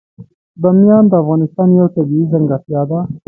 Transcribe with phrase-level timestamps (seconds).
[0.61, 2.99] بامیان د افغانستان یوه طبیعي ځانګړتیا ده.